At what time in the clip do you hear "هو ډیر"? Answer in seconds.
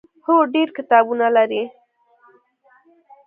0.25-0.67